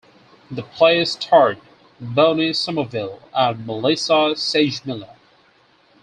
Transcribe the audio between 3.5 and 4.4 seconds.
Melissa